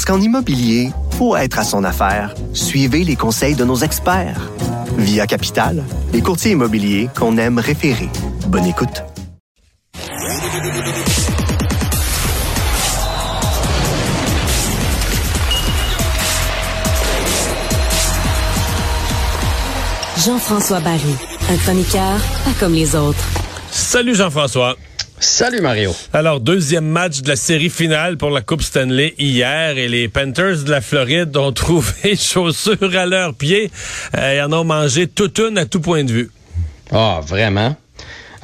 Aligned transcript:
Parce 0.00 0.16
qu'en 0.16 0.24
immobilier, 0.24 0.92
pour 1.18 1.36
être 1.36 1.58
à 1.58 1.62
son 1.62 1.84
affaire, 1.84 2.34
suivez 2.54 3.04
les 3.04 3.16
conseils 3.16 3.54
de 3.54 3.66
nos 3.66 3.76
experts. 3.76 4.50
Via 4.96 5.26
Capital, 5.26 5.84
les 6.14 6.22
courtiers 6.22 6.52
immobiliers 6.52 7.10
qu'on 7.14 7.36
aime 7.36 7.58
référer. 7.58 8.08
Bonne 8.46 8.64
écoute. 8.64 9.02
Jean-François 20.24 20.80
Barry, 20.80 21.14
un 21.50 21.56
chroniqueur 21.58 22.18
pas 22.46 22.52
comme 22.58 22.72
les 22.72 22.96
autres. 22.96 23.28
Salut 23.70 24.14
Jean-François. 24.14 24.76
Salut 25.22 25.60
Mario. 25.60 25.94
Alors, 26.14 26.40
deuxième 26.40 26.86
match 26.86 27.20
de 27.20 27.28
la 27.28 27.36
série 27.36 27.68
finale 27.68 28.16
pour 28.16 28.30
la 28.30 28.40
Coupe 28.40 28.62
Stanley 28.62 29.14
hier 29.18 29.76
et 29.76 29.86
les 29.86 30.08
Panthers 30.08 30.64
de 30.64 30.70
la 30.70 30.80
Floride 30.80 31.36
ont 31.36 31.52
trouvé 31.52 32.16
chaussures 32.16 32.96
à 32.96 33.04
leurs 33.04 33.34
pieds 33.34 33.70
euh, 34.16 34.32
et 34.32 34.40
en 34.40 34.50
ont 34.54 34.64
mangé 34.64 35.06
toute 35.06 35.38
une 35.38 35.58
à 35.58 35.66
tout 35.66 35.80
point 35.80 36.04
de 36.04 36.10
vue. 36.10 36.30
Ah, 36.90 37.20
vraiment? 37.22 37.76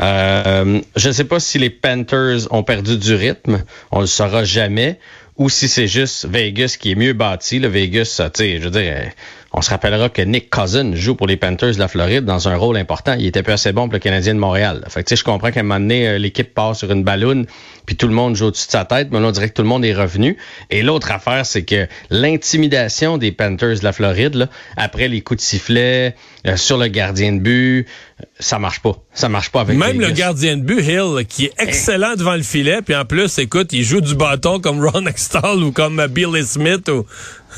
Euh, 0.02 0.82
je 0.96 1.08
ne 1.08 1.12
sais 1.14 1.24
pas 1.24 1.40
si 1.40 1.58
les 1.58 1.70
Panthers 1.70 2.40
ont 2.50 2.62
perdu 2.62 2.98
du 2.98 3.14
rythme, 3.14 3.64
on 3.90 4.00
le 4.00 4.06
saura 4.06 4.44
jamais, 4.44 5.00
ou 5.38 5.48
si 5.48 5.68
c'est 5.68 5.88
juste 5.88 6.26
Vegas 6.26 6.76
qui 6.78 6.90
est 6.90 6.94
mieux 6.94 7.14
bâti. 7.14 7.58
Le 7.58 7.68
Vegas, 7.68 8.20
tu 8.34 8.42
sais, 8.42 8.58
je 8.58 8.64
veux 8.64 8.70
dire, 8.70 9.12
on 9.56 9.62
se 9.62 9.70
rappellera 9.70 10.10
que 10.10 10.20
Nick 10.20 10.50
Cousin 10.50 10.94
joue 10.94 11.14
pour 11.14 11.26
les 11.26 11.38
Panthers 11.38 11.72
de 11.72 11.78
la 11.78 11.88
Floride 11.88 12.26
dans 12.26 12.46
un 12.46 12.56
rôle 12.56 12.76
important. 12.76 13.14
Il 13.18 13.24
était 13.24 13.42
peu 13.42 13.52
assez 13.52 13.72
bon 13.72 13.84
pour 13.84 13.94
le 13.94 14.00
Canadien 14.00 14.34
de 14.34 14.38
Montréal. 14.38 14.84
Fait 14.90 15.02
que, 15.02 15.08
tu 15.08 15.16
sais, 15.16 15.20
je 15.20 15.24
comprends 15.24 15.50
qu'à 15.50 15.60
un 15.60 15.62
moment 15.62 15.80
donné, 15.80 16.06
euh, 16.06 16.18
l'équipe 16.18 16.52
part 16.52 16.76
sur 16.76 16.92
une 16.92 17.04
balloune, 17.04 17.46
puis 17.86 17.96
tout 17.96 18.06
le 18.06 18.12
monde 18.12 18.36
joue 18.36 18.46
au-dessus 18.46 18.66
de 18.66 18.72
sa 18.72 18.84
tête, 18.84 19.08
mais 19.10 19.18
là, 19.18 19.28
on 19.28 19.30
dirait 19.30 19.48
que 19.48 19.54
tout 19.54 19.62
le 19.62 19.68
monde 19.68 19.82
est 19.86 19.94
revenu. 19.94 20.36
Et 20.68 20.82
l'autre 20.82 21.10
affaire, 21.10 21.46
c'est 21.46 21.62
que 21.62 21.88
l'intimidation 22.10 23.16
des 23.16 23.32
Panthers 23.32 23.78
de 23.78 23.84
la 23.84 23.94
Floride, 23.94 24.34
là, 24.34 24.48
après 24.76 25.08
les 25.08 25.22
coups 25.22 25.38
de 25.38 25.46
sifflet, 25.46 26.14
euh, 26.46 26.58
sur 26.58 26.76
le 26.76 26.88
gardien 26.88 27.32
de 27.32 27.40
but, 27.40 27.86
ça 28.38 28.58
marche 28.58 28.80
pas. 28.80 28.92
Ça 29.14 29.30
marche 29.30 29.48
pas 29.48 29.62
avec 29.62 29.78
Même 29.78 30.02
le 30.02 30.10
gardien 30.10 30.58
de 30.58 30.62
but, 30.62 30.82
Hill, 30.82 31.24
qui 31.26 31.46
est 31.46 31.54
excellent 31.58 32.14
devant 32.14 32.34
le 32.34 32.42
filet, 32.42 32.82
puis 32.84 32.94
en 32.94 33.06
plus, 33.06 33.38
écoute, 33.38 33.72
il 33.72 33.84
joue 33.84 34.02
du 34.02 34.16
bâton 34.16 34.60
comme 34.60 34.86
Ron 34.86 35.06
Extall 35.06 35.62
ou 35.62 35.72
comme 35.72 35.98
euh, 35.98 36.08
Billy 36.08 36.44
Smith. 36.44 36.90
Ou... 36.90 37.06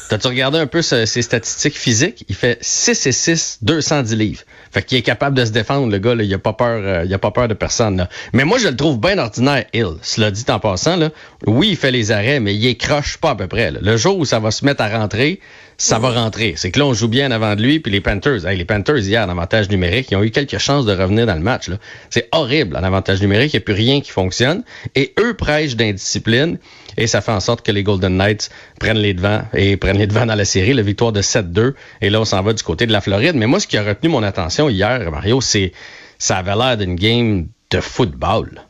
T'as-tu 0.09 0.27
regardé 0.27 0.59
un 0.59 0.67
peu 0.67 0.83
ses 0.83 1.07
statistiques 1.07 1.79
physiques? 1.79 2.25
Il 2.29 2.35
fait 2.35 2.59
6 2.61 3.07
et 3.07 3.13
6, 3.13 3.59
210 3.63 4.17
livres. 4.17 4.43
Fait 4.73 4.83
qu'il 4.83 4.99
est 4.99 5.03
capable 5.03 5.37
de 5.37 5.45
se 5.45 5.51
défendre, 5.51 5.91
le 5.91 5.99
gars, 5.99 6.15
là. 6.15 6.23
Il 6.23 6.33
a 6.35 6.39
pas 6.39 6.53
peur, 6.53 6.81
euh, 6.83 7.05
il 7.05 7.13
a 7.13 7.19
pas 7.19 7.31
peur 7.31 7.49
de 7.49 7.55
personne, 7.55 7.97
là. 7.97 8.09
Mais 8.33 8.45
moi, 8.45 8.59
je 8.59 8.69
le 8.69 8.77
trouve 8.77 9.01
bien 9.01 9.19
ordinaire, 9.19 9.65
Hill. 9.73 9.97
Cela 10.03 10.31
dit 10.31 10.45
en 10.49 10.59
passant, 10.59 10.97
là. 10.97 11.11
Oui, 11.47 11.69
il 11.71 11.77
fait 11.77 11.91
les 11.91 12.11
arrêts, 12.11 12.41
mais 12.41 12.55
il 12.55 12.67
écroche 12.67 13.17
pas 13.19 13.31
à 13.31 13.35
peu 13.35 13.47
près, 13.47 13.71
là. 13.71 13.79
Le 13.83 13.97
jour 13.97 14.19
où 14.19 14.25
ça 14.25 14.39
va 14.39 14.51
se 14.51 14.65
mettre 14.65 14.83
à 14.83 14.89
rentrer, 14.89 15.41
ça 15.77 15.99
va 15.99 16.11
rentrer. 16.11 16.55
C'est 16.57 16.73
que 16.73 16.79
là, 16.81 16.87
on 16.87 16.93
joue 16.93 17.09
bien 17.09 17.29
en 17.29 17.31
avant 17.31 17.55
de 17.55 17.63
lui, 17.63 17.79
puis 17.79 17.93
les 17.93 18.01
Panthers, 18.01 18.47
hey, 18.47 18.59
les 18.59 18.65
Panthers, 18.65 18.99
hier, 18.99 19.25
en 19.25 19.29
avantage 19.29 19.71
numérique, 19.71 20.09
ils 20.11 20.17
ont 20.17 20.23
eu 20.23 20.31
quelques 20.31 20.59
chances 20.59 20.85
de 20.87 20.93
revenir 20.93 21.27
dans 21.27 21.35
le 21.35 21.41
match, 21.41 21.69
là. 21.69 21.77
C'est 22.11 22.29
horrible, 22.33 22.77
en 22.77 22.83
avantage 22.83 23.21
numérique. 23.21 23.53
Il 23.55 23.57
n'y 23.57 23.63
a 23.63 23.65
plus 23.65 23.75
rien 23.75 24.01
qui 24.01 24.11
fonctionne. 24.11 24.65
Et 24.95 25.15
eux 25.21 25.35
prêchent 25.35 25.77
d'indiscipline. 25.77 26.59
Et 26.97 27.07
ça 27.07 27.21
fait 27.21 27.31
en 27.31 27.39
sorte 27.39 27.65
que 27.65 27.71
les 27.71 27.85
Golden 27.85 28.17
Knights 28.17 28.51
prennent 28.81 28.99
les 28.99 29.15
devants 29.15 29.43
et 29.55 29.77
prennent 29.77 29.99
les 29.99 30.09
devants 30.09 30.27
dans 30.27 30.35
la 30.35 30.45
série. 30.45 30.75
La 30.75 30.83
victoire 30.83 31.13
de 31.13 31.23
7-2. 31.23 31.75
Et 32.01 32.11
là, 32.11 32.21
on 32.21 32.25
s'en 32.25 32.43
va 32.43 32.53
du 32.53 32.63
côté 32.65 32.87
de 32.87 32.93
la 32.93 33.01
Floride. 33.01 33.37
Mais 33.37 33.47
moi, 33.47 33.61
ce 33.61 33.69
qui 33.69 33.77
a 33.77 33.85
retenu 33.85 34.09
mon 34.09 34.25
attention 34.25 34.58
hier, 34.67 35.11
Mario, 35.11 35.41
c'est 35.41 35.73
ça 36.19 36.39
avait 36.39 36.57
l'air 36.57 36.77
d'une 36.77 36.97
game 36.97 37.47
de 37.71 37.81
football. 37.81 38.63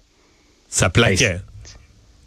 Ça 0.69 0.91
plaquait. 0.91 1.41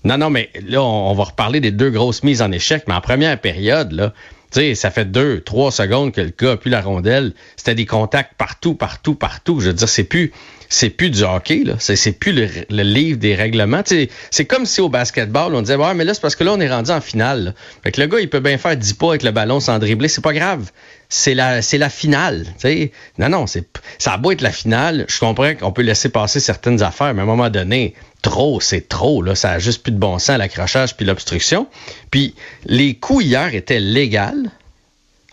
Non, 0.04 0.18
non, 0.18 0.32
mais 0.32 0.50
là, 0.68 0.82
on, 0.82 1.12
on 1.12 1.14
va 1.14 1.26
reparler 1.26 1.60
des 1.60 1.72
deux 1.72 1.92
grosses 1.92 2.24
mises 2.24 2.42
en 2.42 2.52
échec. 2.52 2.86
Mais 2.88 2.96
en 2.96 3.02
première 3.02 3.40
période, 3.40 3.92
là, 3.92 4.14
tu 4.52 4.60
sais, 4.60 4.76
ça 4.76 4.90
fait 4.90 5.06
deux, 5.06 5.42
trois 5.42 5.72
secondes 5.72 6.12
que 6.12 6.22
le 6.22 6.34
gars 6.38 6.54
a 6.54 6.58
plus 6.58 6.72
la 6.72 6.82
rondelle. 6.82 7.34
C'était 7.56 7.76
des 7.76 7.86
contacts 7.86 8.34
partout, 8.36 8.74
partout, 8.74 9.16
partout. 9.16 9.60
Je 9.60 9.68
veux 9.68 9.74
dire, 9.74 9.88
c'est 9.88 10.04
plus, 10.04 10.34
c'est 10.72 10.90
plus 10.90 11.10
du 11.10 11.24
hockey, 11.24 11.64
là. 11.66 11.76
C'est, 11.80 11.98
c'est 11.98 12.14
plus 12.14 12.32
le, 12.32 12.48
le 12.70 12.84
livre 12.84 13.20
des 13.20 13.36
règlements. 13.36 13.84
C'est 13.86 14.46
comme 14.46 14.66
si 14.66 14.80
au 14.80 14.88
basketball, 14.88 15.54
on 15.54 15.62
disait, 15.62 15.76
ouais, 15.76 15.94
mais 15.94 16.06
là, 16.06 16.14
c'est 16.14 16.22
parce 16.22 16.38
que 16.38 16.46
là, 16.46 16.54
on 16.54 16.62
est 16.62 16.70
rendu 16.70 16.92
en 16.92 17.02
finale. 17.02 17.44
là. 17.44 17.54
Fait 17.84 17.92
que 17.92 18.00
le 18.00 18.08
gars, 18.08 18.22
il 18.22 18.30
peut 18.30 18.40
bien 18.40 18.58
faire 18.58 18.78
10 18.78 18.94
pas 18.94 19.10
avec 19.10 19.24
le 19.24 19.32
ballon 19.32 19.60
sans 19.60 19.80
dribbler. 19.80 20.08
C'est 20.08 20.24
pas 20.24 20.32
grave. 20.32 20.72
C'est 21.10 21.34
la, 21.34 21.62
c'est 21.62 21.78
la 21.78 21.90
finale. 21.90 22.46
Tu 22.46 22.54
sais. 22.60 22.92
Non, 23.18 23.28
non, 23.28 23.48
c'est, 23.48 23.68
ça 23.98 24.14
a 24.14 24.18
beau 24.18 24.32
être 24.32 24.40
la 24.40 24.52
finale. 24.52 25.06
Je 25.10 25.20
comprends 25.20 25.54
qu'on 25.56 25.74
peut 25.74 25.82
laisser 25.82 26.08
passer 26.08 26.40
certaines 26.40 26.82
affaires, 26.82 27.14
mais 27.14 27.20
à 27.20 27.24
un 27.24 27.28
moment 27.28 27.50
donné, 27.50 27.94
trop, 28.22 28.62
c'est 28.62 28.88
trop. 28.88 29.22
Là. 29.22 29.36
Ça 29.36 29.52
a 29.52 29.60
juste 29.60 29.84
plus 29.84 29.92
de 29.92 30.00
bon 30.00 30.20
sens, 30.20 30.38
l'accrochage 30.38 30.96
puis 30.96 31.06
l'obstruction. 31.06 31.68
Puis 32.12 32.34
les 32.66 32.94
coups 32.96 33.26
hier 33.26 33.54
étaient 33.54 33.82
légaux. 33.82 34.48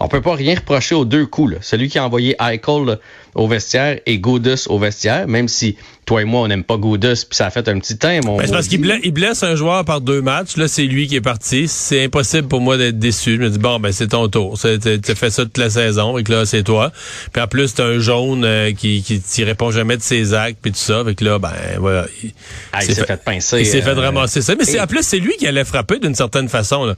On 0.00 0.06
peut 0.06 0.20
pas 0.20 0.34
rien 0.34 0.54
reprocher 0.54 0.94
aux 0.94 1.04
deux 1.04 1.26
coups. 1.26 1.54
Là. 1.54 1.58
Celui 1.60 1.88
qui 1.88 1.98
a 1.98 2.04
envoyé 2.04 2.36
Eichel 2.40 2.98
au 3.34 3.48
vestiaire 3.48 3.98
et 4.06 4.18
Goudus 4.18 4.66
au 4.68 4.78
vestiaire, 4.78 5.26
même 5.26 5.48
si 5.48 5.76
toi 6.06 6.22
et 6.22 6.24
moi, 6.24 6.42
on 6.42 6.48
n'aime 6.48 6.62
pas 6.62 6.76
Goudus, 6.76 7.26
puis 7.28 7.36
ça 7.36 7.46
a 7.46 7.50
fait 7.50 7.68
un 7.68 7.78
petit 7.80 7.98
temps. 7.98 8.16
Mon 8.24 8.36
Ben, 8.36 8.46
c'est 8.46 8.52
parce 8.52 8.68
qu'il 8.68 8.80
blesse, 8.80 9.00
il 9.02 9.10
blesse 9.12 9.42
un 9.42 9.56
joueur 9.56 9.84
par 9.84 10.00
deux 10.00 10.22
matchs. 10.22 10.56
Là, 10.56 10.68
c'est 10.68 10.84
lui 10.84 11.08
qui 11.08 11.16
est 11.16 11.20
parti. 11.20 11.66
C'est 11.66 12.04
impossible 12.04 12.46
pour 12.46 12.60
moi 12.60 12.76
d'être 12.76 12.98
déçu. 12.98 13.36
Je 13.36 13.40
me 13.40 13.50
dis, 13.50 13.58
bon, 13.58 13.80
ben, 13.80 13.90
c'est 13.90 14.08
ton 14.08 14.28
tour. 14.28 14.56
Tu 14.58 15.14
fait 15.16 15.30
ça 15.30 15.42
toute 15.44 15.58
la 15.58 15.68
saison. 15.68 16.16
Et 16.16 16.22
que 16.22 16.32
là, 16.32 16.46
c'est 16.46 16.62
toi. 16.62 16.92
Puis 17.32 17.42
en 17.42 17.48
plus, 17.48 17.74
t'as 17.74 17.84
un 17.86 17.98
jaune 17.98 18.44
euh, 18.44 18.72
qui, 18.72 19.02
qui 19.02 19.20
t'y 19.20 19.42
répond 19.42 19.72
jamais 19.72 19.96
de 19.96 20.02
ses 20.02 20.32
actes. 20.32 20.58
Puis 20.62 20.70
tout 20.70 20.78
ça. 20.78 21.02
Fait 21.04 21.16
que 21.16 21.24
là, 21.24 21.40
ben, 21.40 21.50
voilà. 21.78 22.06
Il, 22.22 22.32
Ah, 22.72 22.84
il 22.84 22.94
s'est 22.94 23.04
fait 23.04 23.22
pincer, 23.22 23.60
Il 23.60 23.66
s'est 23.66 23.82
fait 23.82 23.90
euh, 23.90 24.00
ramasser 24.00 24.42
ça. 24.42 24.54
Mais 24.54 24.80
en 24.80 24.86
plus, 24.86 25.02
c'est 25.02 25.18
lui 25.18 25.34
qui 25.38 25.46
allait 25.46 25.64
frapper 25.64 25.98
d'une 25.98 26.14
certaine 26.14 26.48
façon. 26.48 26.84
Là. 26.84 26.94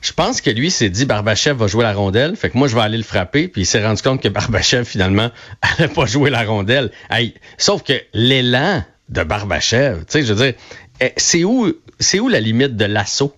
Je 0.00 0.12
pense 0.12 0.40
que 0.40 0.50
lui 0.50 0.70
s'est 0.70 0.90
dit 0.90 1.04
Barbachev 1.04 1.56
va 1.56 1.66
jouer 1.66 1.82
la 1.82 1.92
rondelle, 1.92 2.36
fait 2.36 2.50
que 2.50 2.58
moi 2.58 2.68
je 2.68 2.74
vais 2.76 2.82
aller 2.82 2.96
le 2.96 3.02
frapper, 3.02 3.48
puis 3.48 3.62
il 3.62 3.66
s'est 3.66 3.84
rendu 3.84 4.00
compte 4.00 4.22
que 4.22 4.28
Barbachev 4.28 4.84
finalement 4.84 5.30
allait 5.62 5.88
pas 5.88 6.06
jouer 6.06 6.30
la 6.30 6.44
rondelle. 6.44 6.90
Hey, 7.10 7.34
sauf 7.56 7.82
que 7.82 7.94
l'élan 8.14 8.84
de 9.08 9.22
Barbachev, 9.22 10.00
tu 10.00 10.04
sais, 10.08 10.22
je 10.22 10.32
veux 10.32 10.44
dire, 10.44 10.54
eh, 11.00 11.12
c'est 11.16 11.44
où 11.44 11.72
c'est 11.98 12.20
où 12.20 12.28
la 12.28 12.40
limite 12.40 12.76
de 12.76 12.84
l'assaut? 12.84 13.34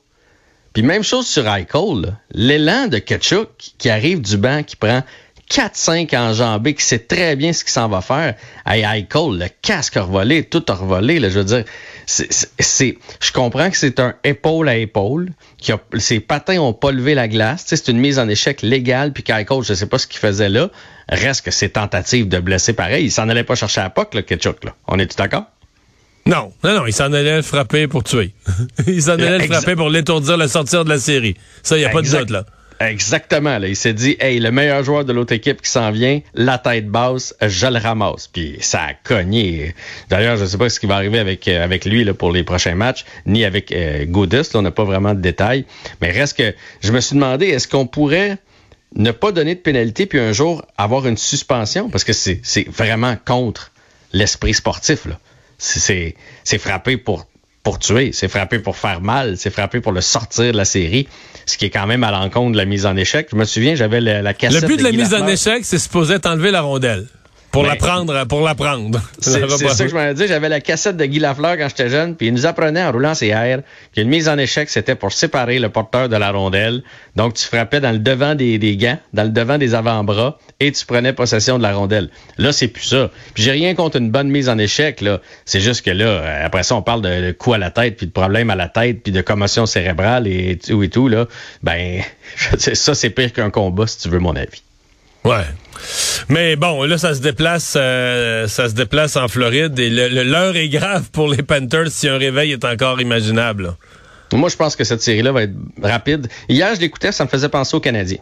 Puis 0.72 0.82
même 0.82 1.03
chose 1.03 1.26
sur 1.26 1.49
Eichel, 1.49 2.16
l'élan 2.31 2.87
de 2.87 2.99
Kachuk 2.99 3.49
qui 3.78 3.91
arrive 3.91 4.20
du 4.20 4.37
banc, 4.37 4.62
qui 4.62 4.76
prend 4.76 5.03
4-5 5.50 6.16
enjambés, 6.16 6.75
qui 6.75 6.84
sait 6.84 7.00
très 7.00 7.34
bien 7.34 7.53
ce 7.53 7.65
qu'il 7.65 7.72
s'en 7.72 7.88
va 7.88 8.00
faire. 8.00 8.34
Hey, 8.66 8.83
Eichel, 8.84 9.37
le 9.38 9.47
casque 9.62 9.97
a 9.97 10.03
revolé, 10.03 10.44
tout 10.44 10.65
a 10.69 10.75
revolé, 10.75 11.19
là, 11.19 11.28
je 11.28 11.38
veux 11.41 11.44
dire. 11.44 11.65
c'est- 12.06 12.33
c'est- 12.33 12.50
c'est, 12.59 12.99
je 13.21 13.31
comprends 13.33 13.71
que 13.71 13.77
c'est 13.77 14.00
un 14.00 14.15
épaule 14.25 14.69
à 14.69 14.77
épaule, 14.77 15.31
qui 15.59 15.71
a, 15.72 15.78
ses 15.99 16.19
patins 16.21 16.59
ont 16.59 16.72
pas 16.72 16.91
levé 16.93 17.15
la 17.15 17.28
glace. 17.28 17.65
C'est 17.66 17.87
une 17.88 17.99
mise 17.99 18.19
en 18.19 18.28
échec 18.28 18.62
légale, 18.62 19.12
puis 19.12 19.22
qu'Eichel, 19.22 19.62
je 19.62 19.75
sais 19.75 19.87
pas 19.87 19.99
ce 19.99 20.06
qu'il 20.09 20.19
faisait 20.19 20.49
là. 20.49 20.71
Reste 21.09 21.44
que 21.44 21.50
c'est 21.50 21.69
tentative 21.71 22.28
de 22.28 22.38
blesser 22.41 22.72
pareil. 22.72 23.05
Il 23.05 23.11
s'en 23.11 23.28
allait 23.28 23.44
pas 23.44 23.55
chercher 23.55 23.81
à 23.81 23.91
POC, 23.91 24.15
là, 24.15 24.22
Ketchuk, 24.22 24.65
là. 24.65 24.75
On 24.88 24.99
est-tu 24.99 25.17
d'accord? 25.17 25.44
Non, 26.27 26.53
non, 26.65 26.75
non, 26.75 26.87
il 26.87 26.93
s'en 26.93 27.12
allait 27.12 27.37
le 27.37 27.43
frapper 27.43 27.87
pour 27.88 28.05
tuer. 28.05 28.34
il 28.87 29.03
s'en 29.03 29.12
allait 29.12 29.38
le 29.38 29.44
Exa- 29.44 29.53
frapper 29.55 29.75
pour 29.77 29.88
l'étourdir, 29.88 30.37
le 30.37 30.49
sortir 30.49 30.84
de 30.84 30.91
la 30.91 30.99
série. 30.99 31.34
Ça, 31.62 31.77
il 31.77 31.81
n'y 31.81 31.87
a 31.87 31.91
pas 31.91 32.02
de 32.02 32.08
doute, 32.08 32.31
là. 32.31 32.44
Exactement. 32.81 33.59
Là. 33.59 33.69
Il 33.69 33.77
s'est 33.77 33.93
dit, 33.93 34.17
hey, 34.21 34.41
le 34.41 34.50
meilleur 34.50 34.82
joueur 34.82 35.05
de 35.05 35.12
l'autre 35.12 35.35
équipe 35.35 35.61
qui 35.61 35.71
s'en 35.71 35.91
vient, 35.91 36.21
la 36.35 36.56
tête 36.56 36.88
basse, 36.88 37.35
je 37.43 37.67
le 37.67 37.79
ramasse. 37.79 38.27
Puis 38.27 38.56
ça 38.61 38.81
a 38.82 38.94
cogné. 38.94 39.75
D'ailleurs, 40.09 40.37
je 40.38 40.44
ne 40.44 40.49
sais 40.49 40.56
pas 40.56 40.71
ce 40.71 40.81
qui 40.81 40.87
va 40.87 40.97
arriver 40.97 41.19
avec, 41.19 41.47
euh, 41.47 41.62
avec 41.62 41.85
lui 41.85 42.05
là, 42.05 42.15
pour 42.15 42.32
les 42.32 42.43
prochains 42.43 42.75
matchs, 42.75 43.05
ni 43.27 43.44
avec 43.44 43.71
euh. 43.73 44.06
Là, 44.06 44.43
on 44.55 44.62
n'a 44.62 44.71
pas 44.71 44.85
vraiment 44.85 45.15
de 45.15 45.21
détails. 45.21 45.67
Mais 46.00 46.11
reste 46.11 46.38
que 46.38 46.55
je 46.81 46.93
me 46.93 47.00
suis 47.00 47.15
demandé, 47.15 47.49
est-ce 47.49 47.69
qu'on 47.69 47.87
pourrait 47.87 48.38
ne 48.97 49.11
pas 49.11 49.31
donner 49.31 49.55
de 49.55 49.61
pénalité 49.61 50.06
puis 50.06 50.19
un 50.19 50.33
jour 50.33 50.65
avoir 50.79 51.06
une 51.06 51.19
suspension? 51.19 51.91
Parce 51.91 52.05
que 52.05 52.12
c'est 52.15 52.41
vraiment 52.69 53.17
contre 53.26 53.73
l'esprit 54.12 54.55
sportif. 54.55 55.05
là. 55.05 55.19
C'est- 55.59 56.15
frapper 56.59 56.97
pour 56.97 57.26
pour 57.62 57.79
tuer, 57.79 58.11
c'est 58.12 58.29
frapper 58.29 58.59
pour 58.59 58.77
faire 58.77 59.01
mal, 59.01 59.37
c'est 59.37 59.51
frapper 59.51 59.81
pour 59.81 59.93
le 59.93 60.01
sortir 60.01 60.53
de 60.53 60.57
la 60.57 60.65
série, 60.65 61.09
ce 61.47 61.59
qui 61.59 61.67
est 61.67 61.71
quand 61.71 61.87
même 61.87 62.05
à 62.05 62.11
l'encontre 62.11 62.53
de 62.53 62.57
la 62.57 62.65
mise 62.65 62.87
en 62.87 62.97
échec. 62.97 63.29
Je 63.31 63.37
me 63.37 63.45
souviens, 63.45 63.75
j'avais 63.75 64.01
la, 64.01 64.23
la 64.23 64.33
Le 64.33 64.67
but 64.67 64.79
de 64.79 64.83
la 64.83 64.93
mise 64.93 65.15
en 65.15 65.27
échec, 65.27 65.65
c'est 65.65 65.79
supposé 65.79 66.19
t'enlever 66.19 66.51
la 66.51 66.62
rondelle. 66.62 67.07
Pour 67.50 67.64
Ben, 67.64 67.70
l'apprendre, 67.70 68.26
pour 68.26 68.43
l'apprendre. 68.43 69.00
C'est 69.19 69.49
c'est 69.49 69.69
ça 69.69 69.85
que 69.85 69.91
je 69.91 69.94
m'en 69.94 70.12
dit. 70.12 70.29
J'avais 70.29 70.49
la 70.49 70.61
cassette 70.61 70.97
de 70.97 71.05
Guy 71.05 71.19
Lafleur 71.19 71.56
quand 71.58 71.69
j'étais 71.69 71.88
jeune, 71.88 72.14
puis 72.14 72.29
il 72.29 72.32
nous 72.32 72.47
apprenait 72.47 72.82
en 72.82 72.93
roulant 72.93 73.14
ses 73.14 73.29
airs 73.29 73.62
qu'une 73.93 74.08
mise 74.08 74.29
en 74.29 74.38
échec, 74.38 74.69
c'était 74.70 74.94
pour 74.94 75.12
séparer 75.12 75.58
le 75.58 75.69
porteur 75.69 76.08
de 76.08 76.17
la 76.17 76.31
rondelle. 76.31 76.82
Donc, 77.17 77.35
tu 77.35 77.44
frappais 77.44 77.81
dans 77.81 77.91
le 77.91 77.99
devant 77.99 78.37
des, 78.37 78.58
des 78.58 78.76
gants, 78.76 78.99
dans 79.12 79.25
le 79.25 79.31
devant 79.31 79.58
des 79.58 79.75
avant-bras, 79.75 80.38
et 80.61 80.70
tu 80.70 80.87
prenais 80.87 81.12
possession 81.12 81.58
de 81.58 81.62
la 81.62 81.75
rondelle. 81.75 82.11
Là, 82.38 82.52
c'est 82.52 82.69
plus 82.69 82.85
ça. 82.85 83.11
Puis 83.35 83.43
j'ai 83.43 83.52
rien 83.52 83.75
contre 83.75 83.97
une 83.97 84.11
bonne 84.11 84.29
mise 84.29 84.49
en 84.49 84.56
échec, 84.56 85.00
là. 85.00 85.20
C'est 85.44 85.61
juste 85.61 85.85
que 85.85 85.91
là, 85.91 86.06
euh, 86.06 86.47
après 86.47 86.62
ça, 86.62 86.76
on 86.76 86.82
parle 86.82 87.02
de, 87.02 87.26
de 87.26 87.32
coups 87.32 87.56
à 87.56 87.58
la 87.58 87.70
tête, 87.70 87.97
puis 87.97 88.06
de 88.06 88.12
problèmes 88.12 88.50
à 88.50 88.56
la 88.56 88.69
tête, 88.69 89.02
puis 89.02 89.12
de 89.12 89.23
commotion 89.23 89.67
cérébrale 89.67 90.29
et 90.29 90.56
tout 90.56 90.82
et 90.85 90.88
tout, 90.88 91.08
là. 91.08 91.26
Ben, 91.64 92.02
je 92.37 92.50
veux 92.50 92.56
dire, 92.56 92.76
ça, 92.76 92.94
c'est 92.94 93.11
pire 93.11 93.32
qu'un 93.32 93.50
combat, 93.50 93.88
si 93.88 93.99
tu 93.99 94.08
veux 94.08 94.20
mon 94.20 94.37
avis. 94.37 94.62
Ouais. 95.25 95.44
Mais 96.28 96.56
bon, 96.56 96.84
là, 96.84 96.99
ça 96.99 97.14
se 97.14 97.20
déplace, 97.20 97.75
euh, 97.76 98.46
ça 98.46 98.69
se 98.69 98.75
déplace 98.75 99.17
en 99.17 99.28
Floride 99.28 99.78
et 99.78 99.90
l'heure 99.90 100.56
est 100.56 100.69
grave 100.69 101.11
pour 101.11 101.28
les 101.28 101.43
Panthers 101.43 101.90
si 101.90 102.08
un 102.08 102.19
réveil 102.19 102.52
est 102.52 102.64
encore 102.64 103.00
imaginable. 103.00 103.75
Moi, 104.32 104.49
je 104.49 104.56
pense 104.56 104.76
que 104.76 104.84
cette 104.84 105.02
série-là 105.02 105.32
va 105.32 105.43
être 105.43 105.55
rapide. 105.82 106.28
Hier, 106.49 106.75
je 106.75 106.81
l'écoutais, 106.81 107.12
ça 107.12 107.25
me 107.25 107.28
faisait 107.28 107.49
penser 107.49 107.76
aux 107.76 107.81
Canadiens. 107.81 108.20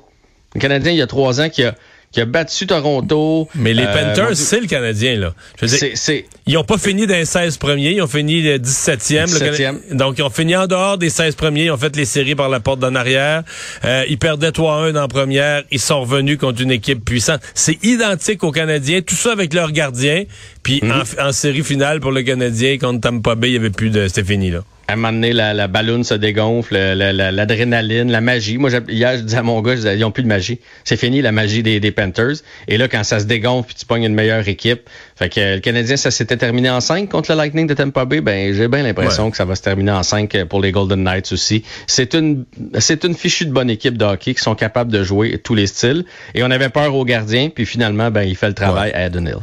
Le 0.55 0.61
Canadien, 0.61 0.93
il 0.93 0.99
y 0.99 1.03
a 1.03 1.07
trois 1.07 1.41
ans, 1.41 1.51
qui 1.51 1.65
a, 1.65 1.75
qui 2.11 2.21
a 2.23 2.25
battu 2.25 2.67
Toronto. 2.67 3.49
Mais 3.55 3.75
les 3.75 3.83
Euh, 3.85 3.93
Panthers, 3.93 4.35
c'est 4.37 4.61
le 4.61 4.67
Canadien, 4.67 5.17
là. 5.17 5.35
Je 5.61 5.67
veux 5.67 5.77
dire, 5.79 5.91
c'est, 5.95 6.25
ils 6.47 6.57
ont 6.57 6.65
pas 6.65 6.79
fini 6.79 7.07
d'un 7.07 7.25
16 7.25 7.59
premiers, 7.59 7.91
ils 7.93 8.01
ont 8.03 8.07
fini 8.07 8.41
le 8.43 8.59
17e. 8.59 9.27
le 9.33 9.51
17e. 9.51 9.57
Cana- 9.59 9.79
Donc, 9.95 10.17
ils 10.19 10.23
ont 10.23 10.31
fini 10.31 10.57
en 10.57 10.67
dehors 10.67 10.97
des 10.97 11.11
16 11.11 11.35
premiers, 11.35 11.65
ils 11.65 11.71
ont 11.71 11.77
fait 11.77 11.95
les 11.97 12.07
séries 12.07 12.35
par 12.35 12.49
la 12.49 12.61
porte 12.61 12.79
d'en 12.81 12.95
arrière. 12.95 13.43
Euh, 13.85 14.05
ils 14.09 14.19
perdaient 14.19 14.51
3-1 14.53 14.93
dans 14.93 15.03
la 15.03 15.09
première, 15.09 15.65
ils 15.71 15.79
sont 15.81 16.01
revenus 16.01 16.39
contre 16.39 16.63
une 16.63 16.71
équipe 16.71 17.05
puissante. 17.05 17.41
C'est 17.55 17.79
identique 17.85 18.43
aux 18.43 18.53
Canadiens, 18.53 19.03
tout 19.03 19.15
ça 19.15 19.33
avec 19.33 19.53
leur 19.53 19.73
gardien. 19.73 20.25
Puis 20.63 20.81
Mm-hmm. 20.81 21.21
en, 21.21 21.29
en 21.29 21.33
série 21.33 21.63
finale 21.63 22.01
pour 22.01 22.13
le 22.13 22.23
Canadien 22.23 22.79
contre 22.79 23.01
Tampa 23.01 23.35
Bay, 23.35 23.49
il 23.51 23.55
y 23.55 23.57
avait 23.57 23.71
plus 23.71 23.91
de... 23.91 24.07
C'était 24.09 24.25
fini, 24.25 24.51
là. 24.51 24.61
À 24.89 24.95
un 24.95 24.97
moment 24.97 25.13
donné, 25.13 25.35
la, 25.35 25.53
la 25.53 25.69
ballonne 25.69 26.03
se 26.03 26.15
dégonfle, 26.15 26.73
la- 26.75 27.13
la- 27.13 27.31
l'adrénaline, 27.31 28.11
la, 28.11 28.23
magie. 28.23 28.57
Moi, 28.57 28.71
j'ai- 28.71 28.81
hier, 28.93 29.19
je 29.19 29.23
disais 29.23 29.37
à 29.37 29.43
mon 29.43 29.61
gars, 29.61 29.73
je 29.73 29.77
disais, 29.77 29.97
ils 29.97 30.01
n'ont 30.01 30.11
plus 30.11 30.23
de 30.23 30.29
magie. 30.29 30.61
C'est 30.85 30.97
fini, 30.97 31.21
la 31.21 31.31
magie 31.31 31.63
des, 31.63 31.79
des 31.79 31.91
Panthers. 31.91 32.37
Et 32.69 32.79
là, 32.79 32.89
quand 32.89 33.05
ça 33.05 33.21
se 33.21 33.27
dégonfle, 33.27 33.67
puis 33.69 33.77
tu 33.77 33.85
pognes 33.85 34.05
une 34.05 34.15
meilleure 34.15 34.49
équipe. 34.49 34.89
Fait 35.17 35.29
que 35.29 35.41
euh, 35.41 35.55
le 35.57 35.61
Canadien, 35.61 35.99
ça 35.99 36.11
s'était 36.11 36.39
terminé 36.39 36.71
en 36.71 36.81
5 36.81 37.09
contre 37.11 37.31
le 37.33 37.37
Lightning 37.37 37.67
de 37.67 37.75
Tampa 37.75 38.07
Bay. 38.07 38.23
Ben, 38.23 38.55
j'ai 38.55 38.67
bien 38.67 38.83
l'impression 38.83 39.31
que 39.31 39.37
ça 39.37 39.45
va 39.45 39.55
se 39.57 39.63
terminer 39.63 39.93
en 39.93 40.03
5 40.03 40.45
pour 40.45 40.61
les 40.63 40.73
Golden 40.73 41.03
Knights 41.05 41.33
aussi. 41.33 41.65
C'est 41.87 42.15
une, 42.15 42.47
c'est 42.79 43.05
une 43.05 43.15
fichue 43.15 43.45
de 43.45 43.53
bonne 43.53 43.69
équipe 43.69 43.99
de 43.99 44.07
hockey 44.07 44.33
qui 44.33 44.43
sont 44.43 44.55
capables 44.55 44.91
de 44.91 45.03
jouer 45.03 45.37
tous 45.39 45.55
les 45.55 45.67
styles. 45.67 46.07
Et 46.35 46.43
on 46.43 46.51
avait 46.51 46.71
peur 46.71 46.95
au 46.95 47.05
gardien, 47.05 47.51
puis 47.51 47.67
finalement, 47.67 48.11
ben, 48.11 48.23
il 48.23 48.37
fait 48.37 48.49
le 48.49 48.55
travail 48.55 48.91
à 48.93 49.05
Eden 49.07 49.27
Hill. 49.27 49.37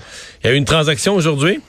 Il 0.44 0.48
y 0.48 0.50
a 0.50 0.54
eu 0.54 0.58
une 0.58 0.66
transaction 0.66 1.14
aujourd'hui? 1.14 1.60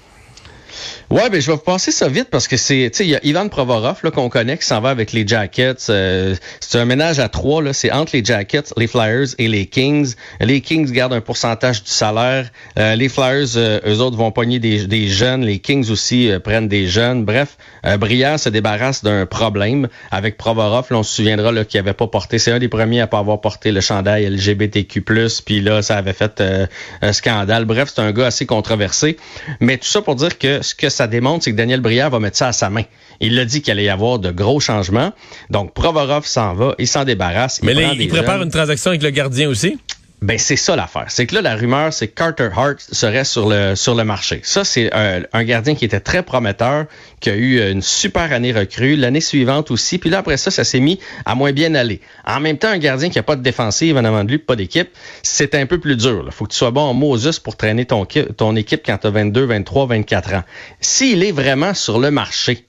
Ouais, 1.10 1.30
ben 1.30 1.40
je 1.40 1.46
vais 1.46 1.52
vous 1.54 1.58
passer 1.58 1.92
ça 1.92 2.08
vite 2.08 2.28
parce 2.30 2.48
que 2.48 2.56
c'est, 2.56 2.90
tu 2.92 2.98
sais, 2.98 3.04
il 3.04 3.10
y 3.10 3.16
a 3.16 3.20
Ivan 3.24 3.48
Provorov 3.48 3.98
là 4.02 4.10
qu'on 4.10 4.28
connaît 4.28 4.58
qui 4.58 4.66
s'en 4.66 4.80
va 4.80 4.90
avec 4.90 5.12
les 5.12 5.26
Jackets. 5.26 5.74
euh, 5.90 6.34
c'est 6.60 6.78
un 6.78 6.84
ménage 6.84 7.18
à 7.18 7.28
trois 7.28 7.62
là, 7.62 7.72
c'est 7.72 7.92
entre 7.92 8.14
les 8.14 8.24
Jackets, 8.24 8.72
les 8.76 8.86
Flyers 8.86 9.28
et 9.38 9.48
les 9.48 9.66
Kings. 9.66 10.14
Les 10.40 10.60
Kings 10.60 10.90
gardent 10.90 11.12
un 11.12 11.20
pourcentage 11.20 11.82
du 11.84 11.90
salaire. 11.90 12.50
Euh, 12.78 12.96
les 12.96 13.08
Flyers, 13.08 13.56
euh, 13.56 13.80
eux 13.86 14.00
autres 14.00 14.16
vont 14.16 14.30
pogner 14.32 14.58
des, 14.58 14.86
des 14.86 15.08
jeunes. 15.08 15.44
Les 15.44 15.58
Kings 15.58 15.90
aussi 15.90 16.30
euh, 16.30 16.40
prennent 16.40 16.68
des 16.68 16.86
jeunes. 16.86 17.24
Bref, 17.24 17.56
euh, 17.84 17.96
Brière 17.96 18.38
se 18.38 18.48
débarrasse 18.48 19.04
d'un 19.04 19.26
problème 19.26 19.88
avec 20.10 20.36
Provorov. 20.36 20.86
Là, 20.90 20.98
on 20.98 21.02
se 21.02 21.14
souviendra 21.14 21.52
là 21.52 21.64
qu'il 21.64 21.78
avait 21.80 21.92
pas 21.92 22.06
porté. 22.06 22.38
C'est 22.38 22.52
un 22.52 22.58
des 22.58 22.68
premiers 22.68 23.00
à 23.00 23.06
pas 23.06 23.18
avoir 23.18 23.40
porté 23.40 23.72
le 23.72 23.80
chandail 23.80 24.26
LGBTQ+. 24.26 25.02
Puis 25.44 25.60
là, 25.60 25.82
ça 25.82 25.96
avait 25.96 26.12
fait 26.12 26.42
un 27.02 27.12
scandale. 27.12 27.64
Bref, 27.64 27.90
c'est 27.94 28.02
un 28.02 28.12
gars 28.12 28.26
assez 28.26 28.46
controversé. 28.46 29.16
Mais 29.60 29.78
tout 29.78 29.86
ça 29.86 30.02
pour 30.02 30.14
dire 30.16 30.38
que 30.38 30.62
ce 30.66 30.74
que 30.74 30.88
ça 30.88 31.06
démontre, 31.06 31.44
c'est 31.44 31.52
que 31.52 31.56
Daniel 31.56 31.80
Brière 31.80 32.10
va 32.10 32.20
mettre 32.20 32.36
ça 32.36 32.48
à 32.48 32.52
sa 32.52 32.70
main. 32.70 32.82
Il 33.20 33.38
a 33.38 33.44
dit 33.44 33.62
qu'il 33.62 33.72
allait 33.72 33.84
y 33.84 33.88
avoir 33.88 34.18
de 34.18 34.30
gros 34.30 34.60
changements. 34.60 35.12
Donc, 35.50 35.72
Provorov 35.72 36.26
s'en 36.26 36.54
va, 36.54 36.74
il 36.78 36.86
s'en 36.86 37.04
débarrasse. 37.04 37.62
Mais 37.62 37.72
il 37.72 37.80
là, 37.80 37.92
il 37.94 38.08
prépare 38.08 38.36
jeunes. 38.36 38.44
une 38.46 38.52
transaction 38.52 38.90
avec 38.90 39.02
le 39.02 39.10
gardien 39.10 39.48
aussi? 39.48 39.78
Ben 40.26 40.38
c'est 40.40 40.56
ça 40.56 40.74
l'affaire. 40.74 41.04
C'est 41.06 41.24
que 41.24 41.36
là 41.36 41.40
la 41.40 41.54
rumeur 41.54 41.92
c'est 41.92 42.08
que 42.08 42.14
Carter 42.16 42.48
Hart 42.56 42.80
serait 42.80 43.22
sur 43.22 43.48
le 43.48 43.76
sur 43.76 43.94
le 43.94 44.02
marché. 44.02 44.40
Ça 44.42 44.64
c'est 44.64 44.92
un, 44.92 45.22
un 45.32 45.44
gardien 45.44 45.76
qui 45.76 45.84
était 45.84 46.00
très 46.00 46.24
prometteur, 46.24 46.86
qui 47.20 47.30
a 47.30 47.36
eu 47.36 47.70
une 47.70 47.80
super 47.80 48.32
année 48.32 48.50
recrue, 48.50 48.96
l'année 48.96 49.20
suivante 49.20 49.70
aussi. 49.70 49.98
Puis 49.98 50.10
là 50.10 50.18
après 50.18 50.36
ça 50.36 50.50
ça 50.50 50.64
s'est 50.64 50.80
mis 50.80 50.98
à 51.26 51.36
moins 51.36 51.52
bien 51.52 51.76
aller. 51.76 52.00
En 52.26 52.40
même 52.40 52.58
temps 52.58 52.70
un 52.70 52.78
gardien 52.78 53.08
qui 53.08 53.20
a 53.20 53.22
pas 53.22 53.36
de 53.36 53.42
défensive 53.42 53.96
en 53.96 54.04
avant 54.04 54.24
de 54.24 54.30
lui, 54.30 54.38
pas 54.38 54.56
d'équipe, 54.56 54.88
c'est 55.22 55.54
un 55.54 55.66
peu 55.66 55.78
plus 55.78 55.96
dur. 55.96 56.24
Il 56.26 56.32
Faut 56.32 56.44
que 56.44 56.50
tu 56.50 56.58
sois 56.58 56.72
bon 56.72 56.80
en 56.80 56.94
Moses 56.94 57.38
pour 57.38 57.56
traîner 57.56 57.84
ton 57.84 58.04
ton 58.04 58.56
équipe 58.56 58.82
quand 58.84 58.98
tu 58.98 59.06
as 59.06 59.10
22, 59.10 59.44
23, 59.44 59.86
24 59.86 60.34
ans. 60.34 60.42
S'il 60.80 61.22
est 61.22 61.30
vraiment 61.30 61.72
sur 61.72 62.00
le 62.00 62.10
marché, 62.10 62.65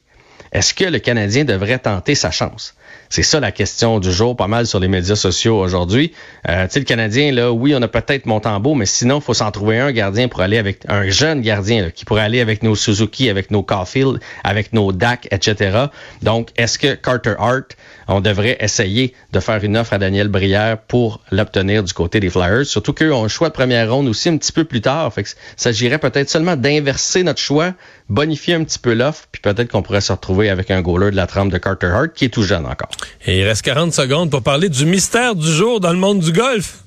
est-ce 0.52 0.74
que 0.74 0.86
le 0.86 1.00
Canadien 1.00 1.46
devrait 1.46 1.80
tenter 1.80 2.16
sa 2.16 2.32
chance? 2.32 2.76
C'est 3.10 3.24
ça 3.24 3.40
la 3.40 3.52
question 3.52 4.00
du 4.00 4.12
jour, 4.12 4.36
pas 4.36 4.48
mal 4.48 4.68
sur 4.68 4.80
les 4.80 4.88
médias 4.90 5.16
sociaux 5.16 5.60
aujourd'hui. 5.60 6.12
Euh, 6.50 6.68
le 6.74 6.84
Canadien, 6.84 7.32
là, 7.32 7.52
oui, 7.52 7.74
on 7.74 7.82
a 7.82 7.88
peut-être 7.88 8.26
Montembeau, 8.26 8.76
mais 8.76 8.86
sinon, 8.86 9.20
il 9.20 9.22
faut 9.22 9.34
s'en 9.34 9.50
trouver 9.52 9.80
un 9.80 9.92
gardien 9.92 10.28
pour 10.28 10.42
aller 10.42 10.58
avec 10.58 10.82
un 10.90 11.08
jeune 11.10 11.42
gardien 11.42 11.90
qui 11.90 12.04
pourrait 12.04 12.24
aller 12.24 12.42
avec 12.42 12.64
nos 12.64 12.76
Suzuki, 12.76 13.30
avec 13.30 13.50
nos 13.50 13.64
Caulfield, 13.64 14.20
avec 14.44 14.74
nos 14.74 14.92
DAC, 14.92 15.28
etc. 15.32 15.86
Donc, 16.22 16.50
est-ce 16.58 16.78
que 16.78 16.96
Carter 16.96 17.36
Hart, 17.40 17.78
on 18.10 18.20
devrait 18.20 18.58
essayer 18.60 19.14
de 19.32 19.40
faire 19.40 19.64
une 19.64 19.78
offre 19.78 19.94
à 19.94 19.98
Daniel 19.98 20.28
Brière 20.28 20.78
pour 20.78 21.22
l'obtenir 21.32 21.84
du 21.84 21.94
côté 21.94 22.20
des 22.20 22.30
Flyers? 22.30 22.66
Surtout 22.66 22.94
qu'eux 22.94 23.14
ont 23.14 23.24
un 23.24 23.30
choix 23.30 23.48
de 23.48 23.54
première 23.54 23.92
ronde 23.92 24.08
aussi 24.08 24.30
un 24.30 24.38
petit 24.38 24.52
peu 24.52 24.66
plus 24.66 24.82
tard. 24.82 25.14
Fait 25.14 25.26
s'agirait 25.56 26.00
peut-être 26.00 26.30
seulement 26.30 26.56
d'inverser 26.56 27.24
notre 27.24 27.42
choix, 27.42 27.74
bonifier 28.10 28.54
un 28.56 28.64
petit 28.64 28.80
peu 28.80 28.94
l'offre, 28.94 29.28
puis 29.32 29.42
peut-être 29.42 29.72
qu'on 29.72 29.82
pourrait 29.82 30.02
se 30.02 30.12
retrouver 30.12 30.50
avec 30.50 30.72
un 30.72 30.82
goaler 30.82 31.12
de 31.12 31.16
la 31.16 31.28
trempe 31.28 31.52
de 31.52 31.58
Carter 31.58 31.88
Hart 31.88 32.14
qui 32.14 32.26
est 32.26 32.30
tout 32.30 32.44
jeune 32.44 32.66
encore. 32.66 32.90
Et 33.26 33.40
il 33.40 33.44
reste 33.44 33.64
40 33.64 33.94
secondes 33.94 34.32
pour 34.32 34.42
parler 34.42 34.70
du 34.70 34.86
mystère 34.86 35.36
du 35.36 35.52
jour 35.52 35.80
dans 35.80 35.92
le 35.92 36.00
monde 36.00 36.20
du 36.20 36.32
golf. 36.32 36.84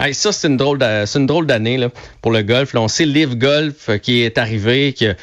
Hey, 0.00 0.14
ça, 0.14 0.30
c'est 0.30 0.46
une 0.46 0.56
drôle 0.56 0.78
d'année 0.78 1.88
pour 2.22 2.30
le 2.30 2.42
golf. 2.42 2.72
Là, 2.72 2.80
on 2.80 2.86
sait 2.86 3.04
Live 3.04 3.36
Golf 3.36 3.88
euh, 3.88 3.98
qui 3.98 4.22
est 4.22 4.38
arrivé, 4.38 4.92
qui 4.92 5.08
a, 5.08 5.16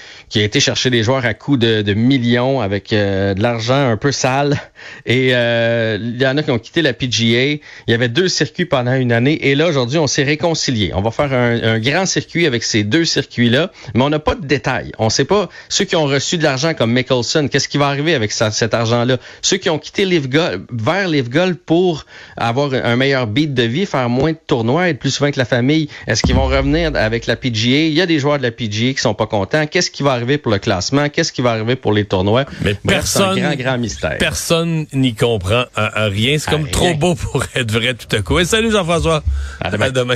été 0.44 0.60
chercher 0.60 0.90
des 0.90 1.02
joueurs 1.02 1.26
à 1.26 1.34
coût 1.34 1.56
de, 1.56 1.94
millions 1.94 2.60
avec 2.60 2.92
euh, 2.92 3.34
de 3.34 3.42
l'argent 3.42 3.90
un 3.90 3.96
peu 3.96 4.12
sale. 4.12 4.60
Et 5.06 5.30
euh, 5.34 5.98
il 6.02 6.22
y 6.22 6.28
en 6.28 6.36
a 6.36 6.44
qui 6.44 6.52
ont 6.52 6.60
quitté 6.60 6.82
la 6.82 6.92
PGA. 6.92 7.54
Il 7.54 7.62
y 7.88 7.94
avait 7.94 8.10
deux 8.10 8.28
circuits 8.28 8.66
pendant 8.66 8.96
une 8.96 9.14
année. 9.14 9.48
Et 9.48 9.56
là, 9.56 9.68
aujourd'hui, 9.68 9.98
on 9.98 10.08
s'est 10.08 10.24
réconcilié. 10.24 10.92
On 10.94 11.02
va 11.02 11.12
faire 11.12 11.32
un, 11.32 11.80
grand 11.80 12.06
circuit 12.06 12.46
avec 12.46 12.64
ces 12.64 12.84
deux 12.84 13.06
circuits-là, 13.06 13.72
mais 13.94 14.04
on 14.04 14.10
n'a 14.10 14.20
pas 14.20 14.36
de 14.36 14.46
détails. 14.46 14.92
On 15.00 15.06
ne 15.06 15.10
sait 15.10 15.24
pas 15.24 15.48
ceux 15.70 15.86
qui 15.86 15.96
ont 15.96 16.06
reçu 16.06 16.38
de 16.38 16.44
l'argent 16.44 16.74
comme 16.74 16.92
Mickelson, 16.92 17.48
qu'est-ce 17.48 17.70
qui 17.70 17.78
va 17.78 17.88
arriver 17.88 18.14
avec 18.14 18.34
cet 18.34 18.74
argent-là. 18.74 19.20
Ceux 19.42 19.56
qui 19.56 19.70
ont 19.70 19.80
quitté 19.80 20.04
Live 20.04 20.28
Golf, 20.28 20.60
vers 20.70 21.08
Live 21.08 21.30
Golf 21.30 21.56
pour 21.66 22.06
avoir 22.36 22.74
un 22.74 22.98
meilleur 22.98 23.28
beat 23.28 23.54
de 23.54 23.64
vie, 23.64 23.86
faire 23.86 24.10
moins 24.10 24.34
de 24.34 24.40
tournois, 24.66 24.90
être 24.90 25.00
plus 25.00 25.12
souvent 25.12 25.32
que 25.32 25.38
la 25.40 25.46
famille. 25.46 25.90
Est-ce 26.08 26.22
qu'ils 26.24 26.36
vont 26.36 26.46
revenir 26.48 26.92
avec 26.96 27.26
la 27.28 27.36
PGA? 27.36 27.86
Il 27.88 27.94
y 27.94 28.02
a 28.02 28.06
des 28.06 28.20
joueurs 28.20 28.38
de 28.38 28.44
la 28.44 28.52
PGA 28.52 28.94
qui 28.94 28.98
sont 29.00 29.14
pas 29.14 29.28
contents. 29.28 29.66
Qu'est-ce 29.68 29.92
qui 29.92 30.04
va 30.04 30.12
arriver 30.12 30.38
pour 30.38 30.52
le 30.52 30.60
classement? 30.60 31.10
Qu'est-ce 31.10 31.32
qui 31.32 31.42
va 31.42 31.52
arriver 31.52 31.76
pour 31.76 31.94
les 31.94 32.06
tournois? 32.06 32.46
Mais 32.62 32.76
Bref, 32.84 32.98
personne- 33.02 33.38
un 33.40 33.56
grand, 33.56 33.56
grand 33.56 33.78
mystère. 33.78 34.18
Personne 34.20 34.86
n'y 34.94 35.14
comprend 35.14 35.66
à, 35.76 36.04
à 36.04 36.06
rien. 36.08 36.38
C'est 36.40 36.50
comme 36.50 36.66
À 36.66 36.70
trop 36.70 36.86
rien. 36.86 36.96
beau 36.96 37.16
pour 37.16 37.44
être 37.56 37.72
vrai 37.72 37.94
tout 37.94 38.14
à 38.16 38.22
coup. 38.22 38.40
Et 38.40 38.46
salut 38.46 38.72
Jean-François. 38.72 39.24
À 39.62 39.70
demain. 39.72 39.86
À 39.86 39.90
demain. 39.92 40.16